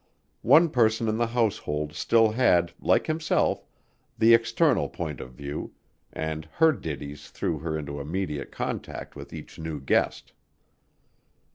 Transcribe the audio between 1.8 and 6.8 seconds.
still had, like himself, the external point of view, and her